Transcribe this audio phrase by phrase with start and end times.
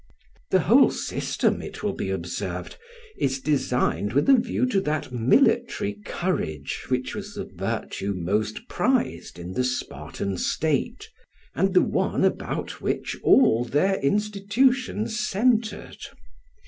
[0.49, 2.75] The whole system, it will be observed,
[3.19, 9.37] is designed with a view to that military courage which was the virtue most prized
[9.37, 11.07] in the Spartan state,
[11.53, 15.97] and the one about which all their institutions centred.